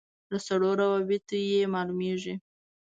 [0.31, 2.35] له سړو رابطو یې معلومېږي.